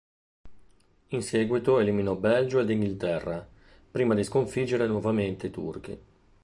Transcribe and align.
In 1.09 1.21
seguito 1.21 1.77
eliminò 1.77 2.15
Belgio 2.15 2.59
ed 2.59 2.71
Inghilterra, 2.71 3.47
prima 3.91 4.15
di 4.15 4.23
sconfiggere 4.23 4.87
nuovamente 4.87 5.45
i 5.45 5.51
turchi. 5.51 6.01